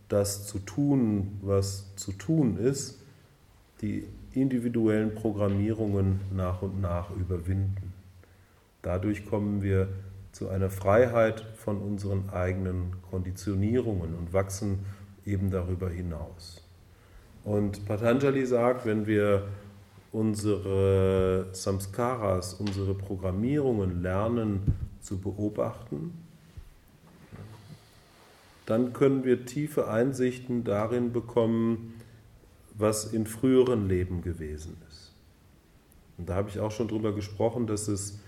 das 0.07 0.47
zu 0.47 0.57
tun, 0.59 1.39
was 1.41 1.95
zu 1.95 2.11
tun 2.11 2.57
ist, 2.57 2.99
die 3.81 4.05
individuellen 4.33 5.15
Programmierungen 5.15 6.21
nach 6.35 6.61
und 6.61 6.81
nach 6.81 7.09
überwinden. 7.11 7.93
Dadurch 8.81 9.25
kommen 9.25 9.61
wir 9.61 9.89
zu 10.31 10.49
einer 10.49 10.69
Freiheit 10.69 11.41
von 11.55 11.77
unseren 11.77 12.29
eigenen 12.29 12.93
Konditionierungen 13.09 14.15
und 14.15 14.31
wachsen 14.31 14.85
eben 15.25 15.51
darüber 15.51 15.89
hinaus. 15.89 16.61
Und 17.43 17.85
Patanjali 17.85 18.45
sagt, 18.45 18.85
wenn 18.85 19.07
wir 19.07 19.47
unsere 20.11 21.47
Samskaras, 21.51 22.53
unsere 22.55 22.93
Programmierungen 22.93 24.01
lernen 24.01 24.61
zu 25.01 25.19
beobachten, 25.19 26.13
dann 28.65 28.93
können 28.93 29.23
wir 29.23 29.45
tiefe 29.45 29.87
Einsichten 29.87 30.63
darin 30.63 31.11
bekommen, 31.11 31.98
was 32.79 33.05
in 33.05 33.27
früheren 33.27 33.87
Leben 33.87 34.21
gewesen 34.21 34.77
ist. 34.89 35.13
Und 36.17 36.29
da 36.29 36.35
habe 36.35 36.49
ich 36.49 36.59
auch 36.59 36.71
schon 36.71 36.87
drüber 36.87 37.13
gesprochen, 37.13 37.67
dass 37.67 37.87
es 37.87 38.19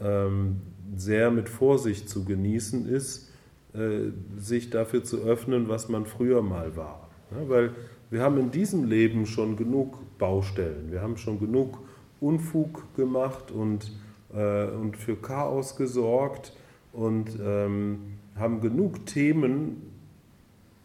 ähm, 0.00 0.60
sehr 0.96 1.30
mit 1.30 1.48
Vorsicht 1.48 2.08
zu 2.08 2.24
genießen 2.24 2.86
ist, 2.88 3.30
äh, 3.74 4.10
sich 4.38 4.70
dafür 4.70 5.04
zu 5.04 5.18
öffnen, 5.22 5.68
was 5.68 5.88
man 5.88 6.06
früher 6.06 6.42
mal 6.42 6.76
war. 6.76 7.08
Ja, 7.30 7.48
weil 7.48 7.72
wir 8.10 8.22
haben 8.22 8.38
in 8.38 8.50
diesem 8.50 8.84
Leben 8.84 9.26
schon 9.26 9.56
genug 9.56 9.98
Baustellen, 10.18 10.92
wir 10.92 11.00
haben 11.00 11.16
schon 11.16 11.40
genug 11.40 11.78
Unfug 12.20 12.94
gemacht 12.96 13.50
und, 13.50 13.92
äh, 14.32 14.66
und 14.66 14.96
für 14.96 15.16
Chaos 15.16 15.76
gesorgt 15.76 16.52
und 16.92 17.38
ähm, 17.42 18.18
haben 18.36 18.60
genug 18.60 19.06
Themen, 19.06 19.93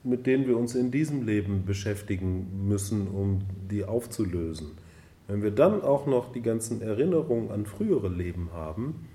mit 0.03 0.25
denen 0.25 0.48
wir 0.48 0.58
uns 0.58 0.75
in 0.75 0.91
diesem 0.91 1.25
Leben 1.25 1.65
beschäftigen 1.65 2.68
müssen, 2.68 3.08
um 3.08 3.41
die 3.70 3.86
aufzulösen. 3.86 4.72
Wenn 5.27 5.44
wir 5.44 5.51
dann 5.51 5.82
auch 5.82 6.08
noch 6.08 6.32
die 6.32 6.41
ganzen 6.41 6.82
Erinnerungen 6.82 7.51
an 7.51 7.65
frühere 7.65 8.10
Leben 8.10 8.50
haben, 8.53 9.08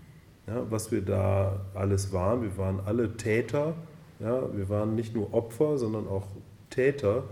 ja, 0.47 0.67
was 0.71 0.93
wir 0.93 1.03
da 1.03 1.65
alles 1.75 2.13
waren, 2.13 2.43
wir 2.43 2.57
waren 2.59 2.81
alle 2.85 3.17
Täter, 3.17 3.75
ja, 4.21 4.55
wir 4.55 4.69
waren 4.69 4.95
nicht 4.95 5.15
nur 5.15 5.33
Opfer, 5.33 5.79
sondern 5.79 6.07
auch 6.07 6.27
Täter 6.71 7.25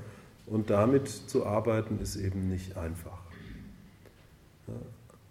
und 0.47 0.71
damit 0.71 1.09
zu 1.09 1.47
arbeiten 1.47 1.99
ist 2.01 2.17
eben 2.17 2.49
nicht 2.49 2.77
einfach. 2.77 3.21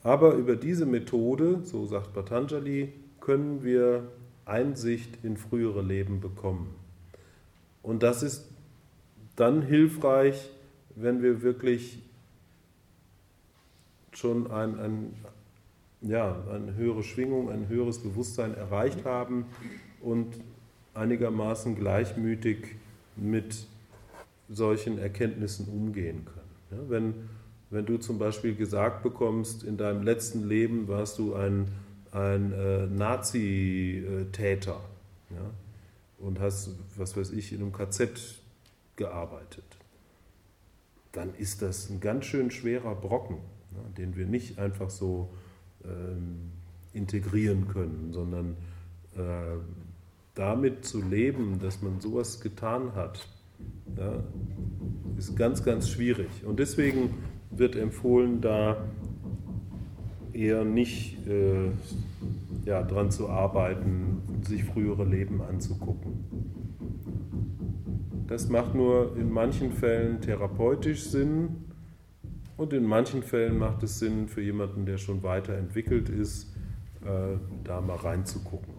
Aber 0.03 0.33
über 0.33 0.55
diese 0.55 0.85
Methode, 0.85 1.61
so 1.63 1.85
sagt 1.85 2.13
Patanjali, 2.13 2.91
können 3.19 3.63
wir 3.63 4.03
Einsicht 4.45 5.23
in 5.23 5.37
frühere 5.37 5.81
Leben 5.81 6.19
bekommen. 6.19 6.80
Und 7.83 8.03
das 8.03 8.23
ist 8.23 8.47
dann 9.35 9.61
hilfreich, 9.61 10.49
wenn 10.95 11.21
wir 11.21 11.41
wirklich 11.41 11.99
schon 14.13 14.51
ein, 14.51 14.79
ein, 14.79 15.13
ja, 16.01 16.43
eine 16.51 16.75
höhere 16.75 17.03
Schwingung, 17.03 17.49
ein 17.49 17.67
höheres 17.69 17.99
Bewusstsein 17.99 18.55
erreicht 18.55 19.05
haben 19.05 19.45
und 20.01 20.27
einigermaßen 20.93 21.75
gleichmütig 21.75 22.75
mit 23.15 23.65
solchen 24.49 24.97
Erkenntnissen 24.97 25.67
umgehen 25.67 26.25
können. 26.25 26.41
Ja, 26.71 26.89
wenn, 26.89 27.13
wenn 27.69 27.85
du 27.85 27.97
zum 27.97 28.19
Beispiel 28.19 28.55
gesagt 28.55 29.03
bekommst, 29.03 29.63
in 29.63 29.77
deinem 29.77 30.03
letzten 30.03 30.47
Leben 30.47 30.87
warst 30.87 31.17
du 31.19 31.33
ein, 31.35 31.69
ein 32.11 32.51
äh, 32.51 32.87
Nazi-Täter 32.87 34.81
ja, 35.29 35.51
und 36.21 36.39
hast, 36.39 36.71
was 36.95 37.17
weiß 37.17 37.31
ich, 37.31 37.51
in 37.51 37.61
einem 37.61 37.71
KZ 37.71 38.39
gearbeitet, 38.95 39.65
dann 41.11 41.33
ist 41.35 41.61
das 41.61 41.89
ein 41.89 41.99
ganz 41.99 42.25
schön 42.25 42.51
schwerer 42.51 42.95
Brocken, 42.95 43.37
ja, 43.71 43.89
den 43.97 44.15
wir 44.15 44.25
nicht 44.25 44.59
einfach 44.59 44.89
so 44.89 45.29
ähm, 45.83 46.51
integrieren 46.93 47.67
können, 47.67 48.11
sondern 48.13 48.55
äh, 49.15 49.57
damit 50.35 50.85
zu 50.85 51.01
leben, 51.01 51.59
dass 51.59 51.81
man 51.81 51.99
sowas 51.99 52.39
getan 52.39 52.95
hat, 52.95 53.27
ja, 53.97 54.23
ist 55.17 55.35
ganz, 55.35 55.63
ganz 55.63 55.89
schwierig. 55.89 56.29
Und 56.45 56.59
deswegen 56.59 57.15
wird 57.51 57.75
empfohlen, 57.75 58.41
da 58.41 58.85
eher 60.33 60.63
nicht 60.65 61.27
äh, 61.27 61.71
ja, 62.65 62.83
dran 62.83 63.11
zu 63.11 63.29
arbeiten, 63.29 64.21
sich 64.43 64.63
frühere 64.63 65.05
Leben 65.05 65.41
anzugucken. 65.41 66.25
Das 68.27 68.49
macht 68.49 68.75
nur 68.75 69.17
in 69.17 69.31
manchen 69.31 69.71
Fällen 69.71 70.21
therapeutisch 70.21 71.03
Sinn 71.03 71.65
Und 72.61 72.73
in 72.73 72.85
manchen 72.85 73.23
Fällen 73.23 73.57
macht 73.57 73.81
es 73.81 73.97
Sinn 73.97 74.27
für 74.27 74.41
jemanden, 74.41 74.85
der 74.85 74.99
schon 74.99 75.23
weiterentwickelt 75.23 76.09
ist, 76.09 76.53
äh, 77.03 77.37
da 77.63 77.81
mal 77.81 77.95
reinzugucken. 77.95 78.73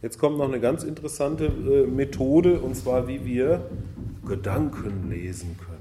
Jetzt 0.00 0.18
kommt 0.18 0.38
noch 0.38 0.46
eine 0.46 0.60
ganz 0.60 0.84
interessante 0.84 1.46
äh, 1.46 1.86
Methode, 1.88 2.60
und 2.60 2.76
zwar 2.76 3.08
wie 3.08 3.24
wir 3.24 3.68
Gedanken 4.24 5.10
lesen 5.10 5.56
können. 5.58 5.78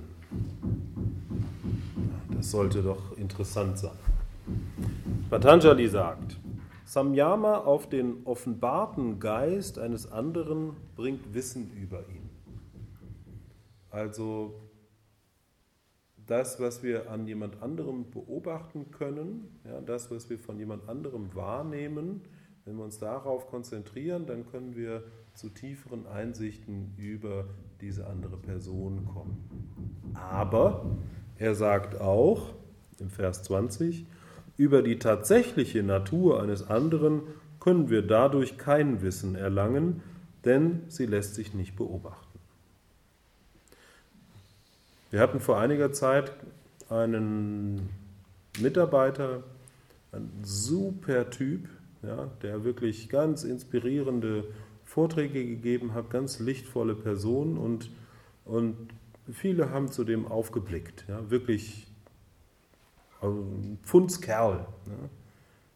Das 2.35 2.49
sollte 2.49 2.81
doch 2.81 3.16
interessant 3.27 3.77
sein. 3.77 3.99
Patanjali 5.29 5.89
sagt, 5.89 6.39
Samyama 6.85 7.57
auf 7.57 7.89
den 7.89 8.25
offenbarten 8.25 9.19
Geist 9.19 9.77
eines 9.77 10.09
anderen 10.09 10.77
bringt 10.95 11.33
Wissen 11.33 11.69
über 11.73 11.99
ihn. 12.07 12.29
Also 13.89 14.53
das, 16.25 16.61
was 16.61 16.83
wir 16.83 17.11
an 17.11 17.27
jemand 17.27 17.61
anderem 17.61 18.09
beobachten 18.09 18.91
können, 18.91 19.59
ja, 19.65 19.81
das, 19.81 20.09
was 20.09 20.29
wir 20.29 20.39
von 20.39 20.57
jemand 20.57 20.87
anderem 20.87 21.35
wahrnehmen, 21.35 22.21
wenn 22.63 22.77
wir 22.77 22.85
uns 22.85 22.97
darauf 22.97 23.47
konzentrieren, 23.47 24.25
dann 24.25 24.45
können 24.49 24.77
wir 24.77 25.03
zu 25.33 25.49
tieferen 25.49 26.07
Einsichten 26.07 26.93
über 26.97 27.45
diese 27.81 28.07
andere 28.07 28.37
Person 28.37 29.05
kommen. 29.05 30.13
Aber 30.13 30.85
er 31.37 31.53
sagt 31.55 31.99
auch 31.99 32.53
im 32.99 33.09
Vers 33.09 33.43
20, 33.43 34.05
über 34.57 34.81
die 34.81 34.99
tatsächliche 34.99 35.83
Natur 35.83 36.41
eines 36.41 36.67
anderen 36.69 37.21
können 37.59 37.89
wir 37.89 38.01
dadurch 38.01 38.57
kein 38.57 39.01
Wissen 39.01 39.35
erlangen, 39.35 40.01
denn 40.45 40.81
sie 40.87 41.05
lässt 41.05 41.35
sich 41.35 41.53
nicht 41.53 41.75
beobachten. 41.75 42.39
Wir 45.11 45.19
hatten 45.19 45.39
vor 45.39 45.59
einiger 45.59 45.91
Zeit 45.91 46.31
einen 46.89 47.89
Mitarbeiter, 48.59 49.43
ein 50.11 50.29
super 50.43 51.29
Typ, 51.29 51.67
ja, 52.01 52.29
der 52.41 52.63
wirklich 52.63 53.09
ganz 53.09 53.43
inspirierende 53.43 54.45
Vorträge 54.85 55.45
gegeben 55.45 55.93
hat, 55.93 56.09
ganz 56.09 56.39
lichtvolle 56.39 56.95
Person 56.95 57.57
und, 57.57 57.91
und 58.45 58.75
viele 59.31 59.69
haben 59.71 59.91
zu 59.91 60.03
dem 60.03 60.25
aufgeblickt. 60.25 61.05
Ja, 61.07 61.29
wirklich 61.29 61.86
also 63.21 63.41
ein 63.41 63.79
Pfundskerl. 63.83 64.65
Ja. 64.85 65.09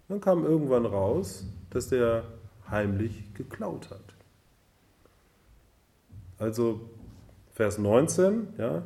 Dann 0.10 0.22
kam 0.22 0.46
irgendwann 0.46 0.86
raus, 0.86 1.46
dass 1.70 1.88
der 1.88 2.24
heimlich 2.70 3.34
geklaut 3.34 3.90
hat. 3.90 4.16
Also 6.38 6.82
Vers 7.52 7.78
19, 7.78 8.48
ja, 8.58 8.84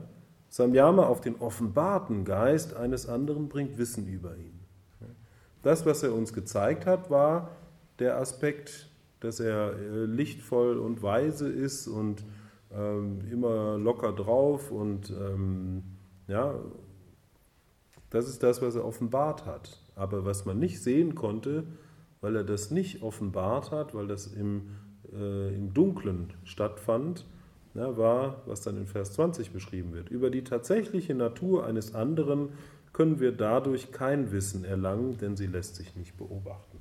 Samyama 0.49 1.05
auf 1.05 1.21
den 1.21 1.35
offenbarten 1.35 2.25
Geist 2.25 2.75
eines 2.75 3.07
anderen 3.07 3.49
bringt 3.49 3.77
Wissen 3.77 4.07
über 4.07 4.35
ihn. 4.35 4.59
Das, 5.63 5.85
was 5.85 6.03
er 6.03 6.13
uns 6.13 6.31
gezeigt 6.31 6.85
hat, 6.85 7.09
war 7.09 7.49
der 7.97 8.17
Aspekt, 8.17 8.89
dass 9.19 9.39
er 9.39 9.73
äh, 9.73 10.05
lichtvoll 10.05 10.77
und 10.77 11.01
weise 11.01 11.49
ist 11.49 11.87
und 11.87 12.23
ähm, 12.71 13.21
immer 13.31 13.77
locker 13.77 14.13
drauf 14.13 14.69
und 14.69 15.09
ähm, 15.09 15.83
ja, 16.27 16.53
das 18.15 18.29
ist 18.29 18.43
das, 18.43 18.61
was 18.61 18.75
er 18.75 18.85
offenbart 18.85 19.45
hat. 19.45 19.77
Aber 19.95 20.25
was 20.25 20.45
man 20.45 20.57
nicht 20.57 20.81
sehen 20.81 21.15
konnte, 21.15 21.65
weil 22.21 22.35
er 22.37 22.43
das 22.45 22.71
nicht 22.71 23.03
offenbart 23.03 23.71
hat, 23.71 23.93
weil 23.93 24.07
das 24.07 24.27
im, 24.27 24.69
äh, 25.13 25.53
im 25.53 25.73
Dunklen 25.73 26.33
stattfand, 26.45 27.25
ja, 27.73 27.97
war, 27.97 28.41
was 28.45 28.61
dann 28.61 28.77
in 28.77 28.87
Vers 28.87 29.11
20 29.13 29.51
beschrieben 29.51 29.93
wird. 29.93 30.09
Über 30.09 30.29
die 30.29 30.45
tatsächliche 30.45 31.13
Natur 31.13 31.65
eines 31.65 31.93
anderen 31.93 32.53
können 32.93 33.19
wir 33.19 33.33
dadurch 33.33 33.91
kein 33.91 34.31
Wissen 34.31 34.63
erlangen, 34.63 35.17
denn 35.17 35.35
sie 35.35 35.47
lässt 35.47 35.75
sich 35.75 35.97
nicht 35.97 36.17
beobachten. 36.17 36.79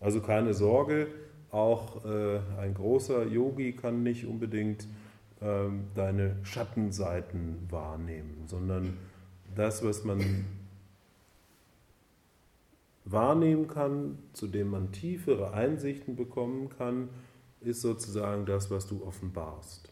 Also 0.00 0.22
keine 0.22 0.54
Sorge, 0.54 1.08
auch 1.50 2.06
äh, 2.06 2.40
ein 2.58 2.72
großer 2.72 3.26
Yogi 3.26 3.72
kann 3.72 4.02
nicht 4.02 4.24
unbedingt 4.24 4.86
ähm, 5.42 5.84
deine 5.94 6.36
Schattenseiten 6.44 7.66
wahrnehmen, 7.68 8.44
sondern 8.46 8.96
das, 9.54 9.84
was 9.84 10.04
man 10.04 10.44
wahrnehmen 13.04 13.66
kann, 13.68 14.18
zu 14.32 14.46
dem 14.46 14.68
man 14.68 14.92
tiefere 14.92 15.52
Einsichten 15.52 16.16
bekommen 16.16 16.68
kann, 16.70 17.08
ist 17.60 17.80
sozusagen 17.80 18.46
das, 18.46 18.70
was 18.70 18.86
du 18.86 19.04
offenbarst. 19.04 19.90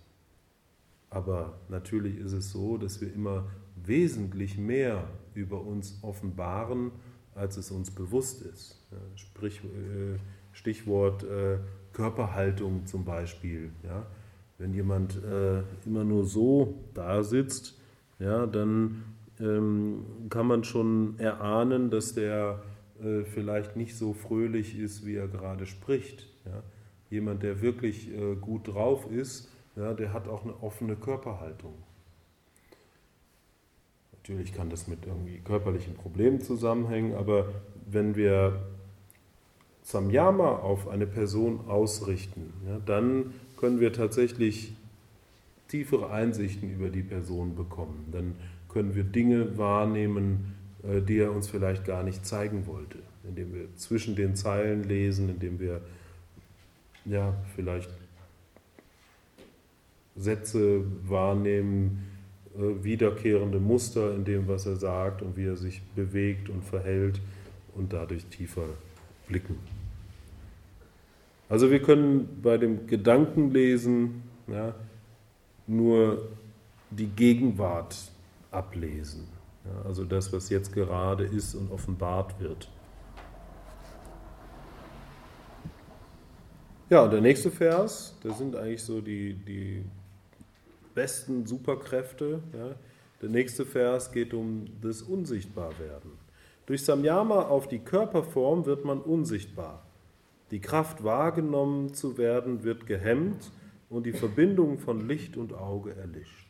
Aber 1.10 1.58
natürlich 1.68 2.18
ist 2.18 2.32
es 2.32 2.52
so, 2.52 2.76
dass 2.76 3.00
wir 3.00 3.12
immer 3.12 3.46
wesentlich 3.76 4.58
mehr 4.58 5.08
über 5.34 5.62
uns 5.62 5.98
offenbaren, 6.02 6.92
als 7.34 7.56
es 7.56 7.70
uns 7.70 7.90
bewusst 7.90 8.42
ist. 8.42 8.76
Sprich, 9.14 9.62
äh, 9.64 10.18
Stichwort 10.52 11.24
äh, 11.24 11.58
Körperhaltung 11.92 12.86
zum 12.86 13.04
Beispiel. 13.04 13.70
Wenn 14.58 14.74
jemand 14.74 15.16
äh, 15.22 15.62
immer 15.86 16.04
nur 16.04 16.24
so 16.24 16.74
da 16.94 17.22
sitzt, 17.22 17.78
dann 18.18 19.04
ähm, 19.40 20.04
kann 20.30 20.46
man 20.46 20.64
schon 20.64 21.18
erahnen, 21.18 21.90
dass 21.90 22.14
der 22.14 22.62
vielleicht 23.32 23.76
nicht 23.76 23.96
so 23.96 24.12
fröhlich 24.12 24.76
ist, 24.76 25.06
wie 25.06 25.14
er 25.14 25.28
gerade 25.28 25.66
spricht. 25.66 26.26
Jemand, 27.10 27.44
der 27.44 27.62
wirklich 27.62 28.10
gut 28.40 28.66
drauf 28.66 29.08
ist, 29.08 29.48
der 29.76 30.12
hat 30.12 30.26
auch 30.26 30.42
eine 30.42 30.60
offene 30.64 30.96
Körperhaltung. 30.96 31.74
Natürlich 34.14 34.52
kann 34.52 34.68
das 34.68 34.88
mit 34.88 35.06
irgendwie 35.06 35.38
körperlichen 35.38 35.94
Problemen 35.94 36.40
zusammenhängen, 36.40 37.14
aber 37.14 37.46
wenn 37.86 38.16
wir 38.16 38.66
Samyama 39.84 40.56
auf 40.56 40.88
eine 40.88 41.06
Person 41.06 41.60
ausrichten, 41.68 42.52
ja, 42.66 42.80
dann 42.84 43.32
können 43.56 43.78
wir 43.78 43.92
tatsächlich 43.92 44.72
tiefere 45.68 46.10
Einsichten 46.10 46.68
über 46.68 46.88
die 46.88 47.04
Person 47.04 47.54
bekommen. 47.54 48.08
Dann 48.10 48.34
können 48.78 48.94
wir 48.94 49.02
Dinge 49.02 49.58
wahrnehmen, 49.58 50.54
äh, 50.84 51.02
die 51.02 51.18
er 51.18 51.32
uns 51.32 51.48
vielleicht 51.48 51.84
gar 51.84 52.04
nicht 52.04 52.24
zeigen 52.24 52.68
wollte, 52.68 52.98
indem 53.24 53.52
wir 53.52 53.74
zwischen 53.74 54.14
den 54.14 54.36
Zeilen 54.36 54.84
lesen, 54.84 55.28
indem 55.28 55.58
wir 55.58 55.80
ja 57.04 57.34
vielleicht 57.56 57.90
Sätze 60.14 60.84
wahrnehmen, 61.08 62.06
äh, 62.56 62.84
wiederkehrende 62.84 63.58
Muster 63.58 64.14
in 64.14 64.24
dem, 64.24 64.46
was 64.46 64.64
er 64.64 64.76
sagt 64.76 65.22
und 65.22 65.36
wie 65.36 65.46
er 65.46 65.56
sich 65.56 65.82
bewegt 65.96 66.48
und 66.48 66.64
verhält 66.64 67.20
und 67.74 67.92
dadurch 67.92 68.26
tiefer 68.26 68.68
blicken. 69.26 69.56
Also 71.48 71.72
wir 71.72 71.82
können 71.82 72.28
bei 72.44 72.58
dem 72.58 72.86
Gedankenlesen 72.86 74.22
ja, 74.46 74.72
nur 75.66 76.28
die 76.92 77.08
Gegenwart 77.08 78.12
ablesen. 78.50 79.28
Ja, 79.64 79.82
also 79.82 80.04
das, 80.04 80.32
was 80.32 80.48
jetzt 80.48 80.72
gerade 80.72 81.24
ist 81.24 81.54
und 81.54 81.70
offenbart 81.70 82.38
wird. 82.40 82.70
Ja, 86.90 87.02
und 87.02 87.12
der 87.12 87.20
nächste 87.20 87.50
Vers, 87.50 88.16
das 88.22 88.38
sind 88.38 88.56
eigentlich 88.56 88.82
so 88.82 89.02
die, 89.02 89.34
die 89.34 89.84
besten 90.94 91.46
Superkräfte. 91.46 92.40
Ja. 92.52 92.74
Der 93.20 93.28
nächste 93.28 93.66
Vers 93.66 94.10
geht 94.10 94.32
um 94.32 94.66
das 94.80 95.02
Unsichtbarwerden. 95.02 96.12
Durch 96.66 96.84
Samyama 96.84 97.42
auf 97.42 97.68
die 97.68 97.80
Körperform 97.80 98.64
wird 98.64 98.84
man 98.84 99.00
unsichtbar. 99.00 99.84
Die 100.50 100.60
Kraft 100.60 101.04
wahrgenommen 101.04 101.92
zu 101.94 102.16
werden 102.16 102.64
wird 102.64 102.86
gehemmt 102.86 103.52
und 103.90 104.06
die 104.06 104.12
Verbindung 104.12 104.78
von 104.78 105.06
Licht 105.06 105.36
und 105.36 105.52
Auge 105.52 105.94
erlischt. 105.94 106.47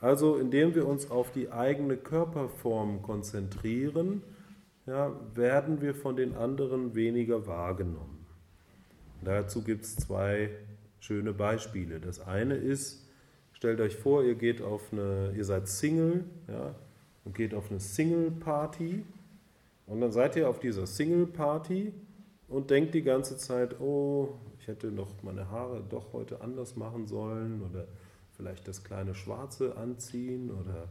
Also 0.00 0.36
indem 0.36 0.74
wir 0.74 0.86
uns 0.86 1.10
auf 1.10 1.32
die 1.32 1.50
eigene 1.50 1.96
Körperform 1.96 3.02
konzentrieren, 3.02 4.22
ja, 4.86 5.12
werden 5.34 5.80
wir 5.80 5.94
von 5.94 6.16
den 6.16 6.34
anderen 6.34 6.94
weniger 6.94 7.46
wahrgenommen. 7.46 8.26
Dazu 9.22 9.62
gibt 9.62 9.84
es 9.84 9.96
zwei 9.96 10.50
schöne 11.00 11.32
Beispiele. 11.32 12.00
Das 12.00 12.20
eine 12.20 12.54
ist, 12.54 13.08
Stellt 13.58 13.80
euch 13.80 13.96
vor, 13.96 14.22
ihr 14.22 14.36
geht 14.36 14.62
auf 14.62 14.92
eine, 14.92 15.32
ihr 15.36 15.44
seid 15.44 15.66
Single, 15.66 16.22
ja, 16.46 16.76
und 17.24 17.34
geht 17.34 17.54
auf 17.54 17.72
eine 17.72 17.80
Single-Party 17.80 19.02
und 19.88 20.00
dann 20.00 20.12
seid 20.12 20.36
ihr 20.36 20.48
auf 20.48 20.60
dieser 20.60 20.86
Single-Party 20.86 21.92
und 22.46 22.70
denkt 22.70 22.94
die 22.94 23.02
ganze 23.02 23.36
Zeit, 23.36 23.80
oh, 23.80 24.38
ich 24.60 24.68
hätte 24.68 24.92
noch 24.92 25.08
meine 25.24 25.50
Haare 25.50 25.82
doch 25.90 26.12
heute 26.12 26.40
anders 26.40 26.76
machen 26.76 27.08
sollen 27.08 27.62
oder 27.68 27.88
vielleicht 28.38 28.66
das 28.66 28.84
kleine 28.84 29.14
Schwarze 29.14 29.76
anziehen 29.76 30.50
oder 30.50 30.88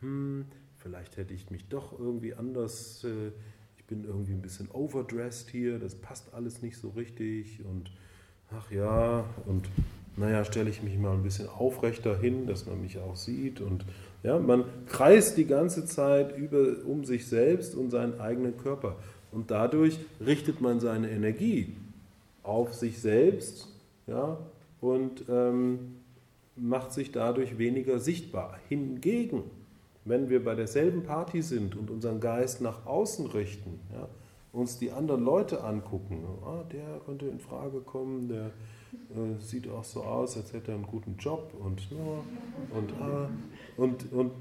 hm, 0.00 0.46
vielleicht 0.78 1.16
hätte 1.18 1.34
ich 1.34 1.50
mich 1.50 1.68
doch 1.68 1.96
irgendwie 1.96 2.34
anders, 2.34 3.04
äh, 3.04 3.30
ich 3.76 3.84
bin 3.84 4.04
irgendwie 4.04 4.32
ein 4.32 4.42
bisschen 4.42 4.68
overdressed 4.72 5.50
hier, 5.50 5.78
das 5.78 5.94
passt 5.94 6.34
alles 6.34 6.62
nicht 6.62 6.78
so 6.78 6.88
richtig 6.88 7.64
und 7.64 7.92
ach 8.50 8.70
ja, 8.70 9.24
und 9.44 9.68
naja, 10.16 10.44
stelle 10.44 10.70
ich 10.70 10.82
mich 10.82 10.96
mal 10.96 11.12
ein 11.12 11.22
bisschen 11.22 11.48
aufrechter 11.48 12.18
hin, 12.18 12.46
dass 12.46 12.64
man 12.64 12.80
mich 12.80 12.98
auch 12.98 13.16
sieht. 13.16 13.60
Und 13.60 13.84
ja, 14.22 14.38
man 14.38 14.64
kreist 14.86 15.36
die 15.36 15.44
ganze 15.44 15.84
Zeit 15.84 16.36
über, 16.38 16.76
um 16.86 17.04
sich 17.04 17.26
selbst 17.26 17.74
und 17.74 17.90
seinen 17.90 18.18
eigenen 18.18 18.56
Körper. 18.56 18.96
Und 19.30 19.50
dadurch 19.50 19.98
richtet 20.24 20.62
man 20.62 20.80
seine 20.80 21.10
Energie 21.10 21.76
auf 22.42 22.72
sich 22.72 22.98
selbst 22.98 23.68
ja, 24.06 24.38
und 24.80 25.24
ähm, 25.28 25.96
macht 26.56 26.92
sich 26.92 27.12
dadurch 27.12 27.58
weniger 27.58 27.98
sichtbar. 27.98 28.58
Hingegen, 28.68 29.44
wenn 30.04 30.28
wir 30.30 30.42
bei 30.42 30.54
derselben 30.54 31.02
Party 31.02 31.42
sind 31.42 31.76
und 31.76 31.90
unseren 31.90 32.20
Geist 32.20 32.60
nach 32.60 32.86
außen 32.86 33.26
richten, 33.26 33.80
ja, 33.92 34.08
uns 34.52 34.78
die 34.78 34.90
anderen 34.90 35.22
Leute 35.22 35.62
angucken, 35.62 36.24
ah, 36.44 36.64
der 36.72 37.00
könnte 37.04 37.26
in 37.26 37.38
Frage 37.38 37.80
kommen, 37.80 38.28
der 38.28 38.46
äh, 39.10 39.38
sieht 39.38 39.68
auch 39.68 39.84
so 39.84 40.02
aus, 40.02 40.36
als 40.36 40.52
hätte 40.52 40.72
er 40.72 40.76
einen 40.76 40.86
guten 40.86 41.16
Job 41.18 41.52
und, 41.58 41.90
ja, 41.90 42.76
und, 42.76 42.92
ah, 43.00 43.28
und, 43.76 44.12
und 44.12 44.32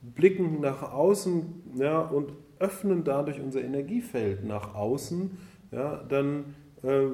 blicken 0.00 0.60
nach 0.60 0.92
außen 0.92 1.62
ja, 1.76 2.00
und 2.00 2.32
öffnen 2.58 3.04
dadurch 3.04 3.40
unser 3.40 3.62
Energiefeld 3.62 4.44
nach 4.44 4.74
außen, 4.74 5.38
ja, 5.70 6.02
dann 6.08 6.54
äh, 6.82 7.06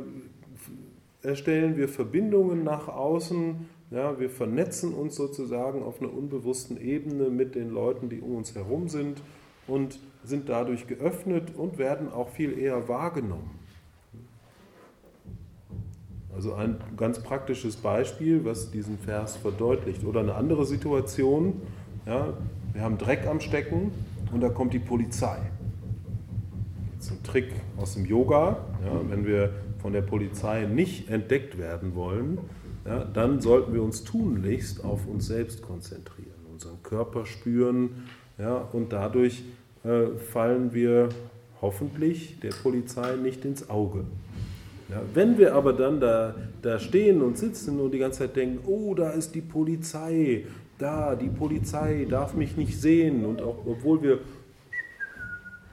erstellen 1.23 1.77
wir 1.77 1.89
Verbindungen 1.89 2.65
nach 2.65 2.89
außen, 2.89 3.67
ja, 3.91 4.19
wir 4.21 4.29
vernetzen 4.29 4.93
uns 4.93 5.17
sozusagen 5.17 5.83
auf 5.83 6.01
einer 6.01 6.13
unbewussten 6.13 6.81
Ebene 6.81 7.31
mit 7.31 7.55
den 7.55 7.71
Leuten, 7.71 8.09
die 8.09 8.21
um 8.21 8.37
uns 8.37 8.55
herum 8.55 8.89
sind 8.89 9.23
und 9.67 9.99
sind 10.25 10.49
dadurch 10.49 10.87
geöffnet 10.87 11.55
und 11.57 11.79
werden 11.79 12.13
auch 12.13 12.29
viel 12.29 12.59
eher 12.59 12.89
wahrgenommen. 12.89 13.59
Also 16.35 16.55
ein 16.55 16.77
ganz 16.97 17.21
praktisches 17.21 17.77
Beispiel, 17.77 18.45
was 18.45 18.71
diesen 18.71 18.99
Vers 18.99 19.37
verdeutlicht. 19.37 20.05
Oder 20.05 20.21
eine 20.21 20.35
andere 20.35 20.67
Situation, 20.67 21.63
ja, 22.07 22.35
wir 22.73 22.83
haben 22.83 22.99
Dreck 22.99 23.27
am 23.27 23.41
Stecken 23.41 23.91
und 24.33 24.41
da 24.41 24.49
kommt 24.49 24.73
die 24.73 24.79
Polizei. 24.79 25.39
Das 26.97 27.07
ist 27.07 27.13
ein 27.13 27.23
Trick 27.23 27.53
aus 27.77 27.95
dem 27.95 28.05
Yoga. 28.05 28.59
Ja, 28.85 29.01
wenn 29.09 29.27
wir 29.27 29.53
von 29.81 29.93
der 29.93 30.03
Polizei 30.03 30.65
nicht 30.65 31.11
entdeckt 31.11 31.59
werden 31.59 31.95
wollen, 31.95 32.39
ja, 32.89 33.05
dann 33.05 33.43
sollten 33.43 33.75
wir 33.75 33.83
uns 33.83 34.03
tunlichst 34.03 34.83
auf 34.83 35.07
uns 35.07 35.27
selbst 35.27 35.61
konzentrieren, 35.61 36.41
unseren 36.51 36.83
Körper 36.83 37.27
spüren 37.27 38.07
ja, 38.39 38.57
und 38.73 38.95
dadurch 38.95 39.43
äh, 39.85 40.17
fallen 40.17 40.73
wir 40.73 41.11
hoffentlich 41.61 42.41
der 42.41 42.53
Polizei 42.63 43.17
nicht 43.17 43.45
ins 43.45 43.69
Auge. 43.69 44.05
Ja, 44.89 45.03
wenn 45.13 45.37
wir 45.37 45.55
aber 45.55 45.75
dann 45.75 46.01
da, 46.01 46.35
da 46.63 46.79
stehen 46.79 47.21
und 47.21 47.37
sitzen 47.37 47.79
und 47.79 47.93
die 47.93 47.99
ganze 47.99 48.21
Zeit 48.21 48.37
denken, 48.37 48.67
oh, 48.67 48.95
da 48.95 49.11
ist 49.11 49.35
die 49.35 49.43
Polizei, 49.43 50.47
da, 50.79 51.15
die 51.15 51.29
Polizei 51.29 52.07
darf 52.09 52.33
mich 52.33 52.57
nicht 52.57 52.81
sehen 52.81 53.27
und 53.27 53.43
auch 53.43 53.67
obwohl 53.67 54.03
wir 54.03 54.21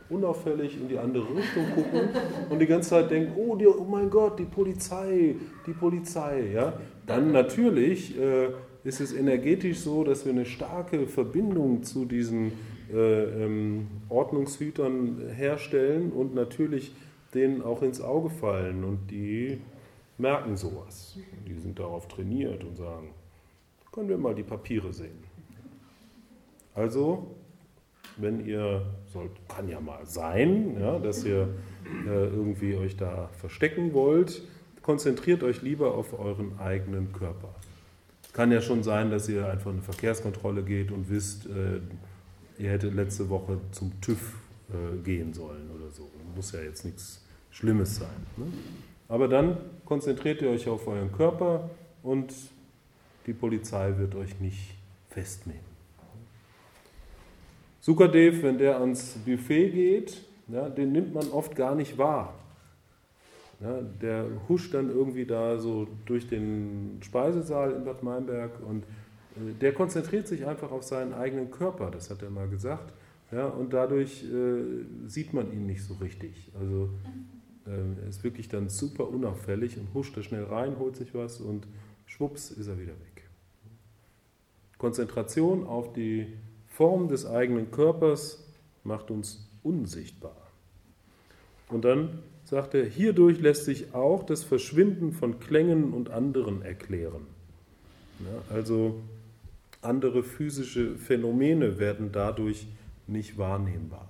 unauffällig 0.10 0.80
in 0.80 0.88
die 0.88 0.98
andere 0.98 1.26
Richtung 1.36 1.65
gucken 1.74 2.10
und 2.50 2.60
die 2.60 2.68
ganze 2.68 2.89
Zeit 2.89 3.12
denken, 3.12 3.34
oh, 3.38 3.56
die, 3.56 3.68
oh 3.68 3.84
mein 3.84 4.10
Gott, 4.10 4.38
die 4.39 4.46
Polizei, 4.46 5.36
die 5.65 5.74
Polizei, 5.74 6.52
ja, 6.54 6.74
dann 7.08 7.32
natürlich 7.32 8.18
äh, 8.20 8.50
ist 8.84 9.02
es 9.02 9.13
energetisch 9.13 9.80
so, 9.80 10.04
dass 10.04 10.26
wir 10.26 10.32
eine 10.32 10.46
starke 10.46 11.08
Verbindung 11.08 11.84
zu 11.84 12.06
diesen 12.06 12.52
äh, 12.94 13.24
ähm, 13.24 13.88
Ordnungshütern 14.10 15.30
herstellen 15.36 16.12
und 16.12 16.36
natürlich 16.36 16.94
denen 17.34 17.62
auch 17.63 17.82
ins 17.82 18.00
Auge 18.00 18.30
fallen 18.30 18.84
und 18.84 19.10
die 19.10 19.60
merken 20.18 20.56
sowas. 20.56 21.18
Die 21.48 21.56
sind 21.56 21.80
darauf 21.80 22.08
trainiert 22.08 22.63
und 22.63 22.78
sagen, 22.78 23.10
können 23.91 24.10
wir 24.10 24.18
mal 24.18 24.36
die 24.36 24.44
Papiere 24.44 24.94
sehen. 24.94 25.24
Also 26.74 27.28
wenn 28.17 28.45
ihr, 28.45 28.86
sollt, 29.12 29.32
kann 29.47 29.67
ja 29.67 29.80
mal 29.80 30.06
sein, 30.06 30.78
ja, 30.80 30.99
dass 30.99 31.23
ihr 31.23 31.49
äh, 32.06 32.28
irgendwie 32.28 32.75
euch 32.75 32.95
da 32.95 33.30
verstecken 33.39 33.93
wollt, 33.93 34.41
konzentriert 34.82 35.43
euch 35.43 35.62
lieber 35.62 35.95
auf 35.95 36.17
euren 36.17 36.60
eigenen 36.60 37.12
Körper. 37.12 37.49
Kann 38.34 38.51
ja 38.51 38.62
schon 38.62 38.84
sein, 38.84 39.12
dass 39.12 39.30
ihr 39.30 39.47
einfach 39.47 39.67
in 39.67 39.78
eine 39.78 39.82
Verkehrskontrolle 39.82 40.63
geht 40.63 40.91
und 40.91 41.10
wisst, 41.10 41.45
äh, 41.45 41.80
ihr 42.62 42.71
hättet 42.71 42.93
letzte 42.93 43.30
Woche 43.30 43.60
zum 43.71 43.99
TÜV 44.01 44.36
äh, 44.69 44.97
gehen 45.04 45.34
sollen 45.34 45.69
oder 45.71 45.89
so. 45.89 46.10
Muss 46.36 46.51
ja 46.51 46.62
jetzt 46.62 46.86
nichts 46.86 47.25
Schlimmes 47.49 47.95
sein. 47.97 48.25
Ne? 48.38 48.45
Aber 49.08 49.28
dann 49.28 49.58
konzentriert 49.86 50.41
ihr 50.41 50.49
euch 50.49 50.67
auf 50.67 50.88
euren 50.88 51.12
Körper 51.12 51.69
und 52.04 52.34
die 53.25 53.34
Polizei 53.34 53.97
wird 53.97 54.15
euch 54.15 54.39
nicht 54.39 54.75
festnehmen. 55.10 55.74
Sukadev, 57.86 58.41
wenn 58.41 58.58
der 58.58 58.80
ans 58.80 59.15
Buffet 59.24 59.69
geht, 59.69 60.19
ja, 60.48 60.69
den 60.69 60.91
nimmt 60.91 61.13
man 61.13 61.30
oft 61.30 61.56
gar 61.56 61.76
nicht 61.76 62.00
wahr. 62.00 62.34
Ja, 63.60 63.80
der 63.80 64.26
huscht 64.50 64.74
dann 64.74 64.89
irgendwie 64.89 65.28
da 65.28 65.60
so 65.60 65.88
durch 66.08 66.28
den 66.28 66.98
Speisesaal 67.02 67.74
in 67.74 67.86
Bad 67.86 68.02
Meinberg 68.02 68.54
und 68.67 68.86
äh, 69.36 69.54
der 69.62 69.71
konzentriert 69.71 70.28
sich 70.28 70.48
einfach 70.48 70.71
auf 70.71 70.82
seinen 70.82 71.13
eigenen 71.13 71.52
Körper, 71.52 71.91
das 71.91 72.10
hat 72.10 72.24
er 72.24 72.32
mal 72.32 72.50
gesagt. 72.50 72.91
Ja, 73.32 73.45
und 73.45 73.71
dadurch 73.71 74.24
äh, 74.24 75.08
sieht 75.08 75.36
man 75.36 75.54
ihn 75.54 75.67
nicht 75.67 75.84
so 75.84 75.93
richtig. 76.02 76.52
Also 76.60 76.89
äh, 77.67 78.02
er 78.02 78.10
ist 78.10 78.24
wirklich 78.24 78.50
dann 78.50 78.67
super 78.67 79.08
unauffällig 79.08 79.78
und 79.78 79.93
huscht 79.93 80.17
da 80.17 80.24
schnell 80.24 80.45
rein, 80.45 80.80
holt 80.80 80.95
sich 80.95 81.13
was 81.13 81.39
und 81.39 81.67
schwupps 82.08 82.50
ist 82.50 82.65
er 82.65 82.80
wieder 82.80 82.93
weg. 82.93 83.30
Konzentration 84.80 85.67
auf 85.67 85.93
die 85.93 86.34
Form 86.75 87.07
des 87.07 87.25
eigenen 87.25 87.71
Körpers 87.71 88.43
macht 88.83 89.09
uns 89.09 89.47
unsichtbar. 89.63 90.35
Und 91.69 91.85
dann 91.85 92.19
sagt 92.43 92.73
er, 92.73 92.85
hierdurch 92.85 93.39
lässt 93.39 93.63
sich 93.63 93.93
auch 93.93 94.23
das 94.23 94.43
Verschwinden 94.43 95.13
von 95.13 95.39
Klängen 95.39 95.93
und 95.93 96.09
anderen 96.09 96.61
erklären. 96.61 97.27
Ja, 98.19 98.55
also 98.55 99.01
andere 99.81 100.21
physische 100.23 100.97
Phänomene 100.97 101.79
werden 101.79 102.11
dadurch 102.11 102.67
nicht 103.07 103.38
wahrnehmbar. 103.38 104.09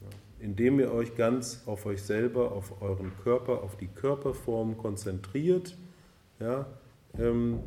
Ja, 0.00 0.08
indem 0.40 0.80
ihr 0.80 0.92
euch 0.92 1.14
ganz 1.14 1.62
auf 1.66 1.86
euch 1.86 2.02
selber, 2.02 2.50
auf 2.50 2.82
euren 2.82 3.12
Körper, 3.22 3.62
auf 3.62 3.76
die 3.76 3.88
Körperform 3.88 4.76
konzentriert, 4.76 5.76
ja, 6.40 6.66
ähm, 7.16 7.60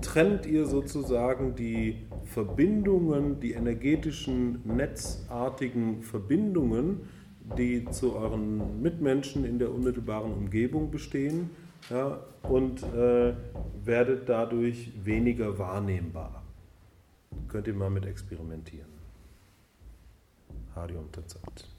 trennt 0.00 0.46
ihr 0.46 0.66
sozusagen 0.66 1.54
die 1.54 2.06
Verbindungen, 2.24 3.40
die 3.40 3.52
energetischen, 3.52 4.60
netzartigen 4.64 6.02
Verbindungen, 6.02 7.08
die 7.56 7.86
zu 7.90 8.14
euren 8.14 8.82
Mitmenschen 8.82 9.44
in 9.44 9.58
der 9.58 9.72
unmittelbaren 9.72 10.32
Umgebung 10.32 10.90
bestehen 10.90 11.50
ja, 11.90 12.20
und 12.42 12.82
äh, 12.82 13.34
werdet 13.84 14.28
dadurch 14.28 14.92
weniger 15.02 15.58
wahrnehmbar. 15.58 16.42
Könnt 17.48 17.66
ihr 17.66 17.74
mal 17.74 17.90
mit 17.90 18.04
experimentieren. 18.04 18.88
Harium 20.74 21.10
Tatsat. 21.10 21.77